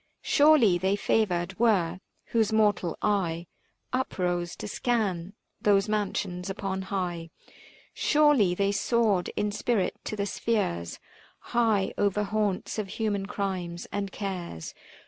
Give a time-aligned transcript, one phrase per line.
[0.23, 0.29] 320'
[0.73, 1.99] Surely they favoured were,
[2.29, 3.45] whose mortal eye
[3.93, 7.29] Uprose to scan those mansions upon high—
[7.93, 10.97] Surely they soared in spirit to the spheres
[11.53, 14.73] High over haunts of human crimes and cares.